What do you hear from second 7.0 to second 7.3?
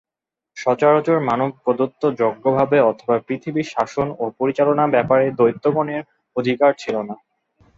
না।